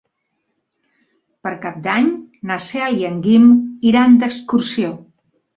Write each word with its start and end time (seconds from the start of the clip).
Per 1.47 1.51
Cap 1.67 1.77
d'Any 1.87 2.09
na 2.53 2.59
Cel 2.71 2.97
i 3.05 3.07
en 3.13 3.23
Guim 3.29 3.47
iran 3.93 4.21
d'excursió. 4.25 4.91